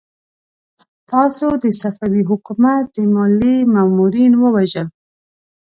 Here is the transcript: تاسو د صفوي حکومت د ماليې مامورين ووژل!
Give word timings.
تاسو 1.11 1.47
د 1.63 1.65
صفوي 1.81 2.23
حکومت 2.29 2.83
د 2.95 2.97
ماليې 3.15 3.55
مامورين 3.73 4.33
ووژل! 4.37 4.87